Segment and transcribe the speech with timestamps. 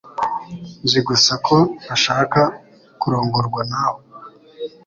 [0.85, 2.41] Nzi gusa ko ntashaka
[3.01, 4.01] kurongorwa nawe